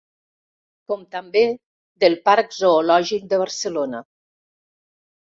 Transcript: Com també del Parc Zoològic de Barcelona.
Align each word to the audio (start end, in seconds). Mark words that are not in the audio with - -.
Com 0.91 1.03
també 1.17 1.43
del 2.05 2.19
Parc 2.31 2.59
Zoològic 2.59 3.31
de 3.31 3.43
Barcelona. 3.47 4.07